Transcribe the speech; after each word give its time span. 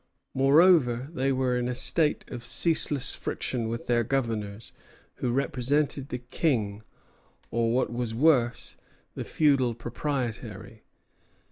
Moreover, 0.33 1.09
they 1.13 1.31
were 1.31 1.55
in 1.59 1.67
a 1.69 1.75
state 1.75 2.25
of 2.31 2.43
ceaseless 2.43 3.13
friction 3.13 3.67
with 3.69 3.85
their 3.85 4.03
governors, 4.03 4.73
who 5.17 5.31
represented 5.31 6.09
the 6.09 6.17
king, 6.17 6.81
or, 7.51 7.71
what 7.71 7.93
was 7.93 8.15
worse, 8.15 8.77
the 9.13 9.23
feudal 9.23 9.75
proprietary. 9.75 10.81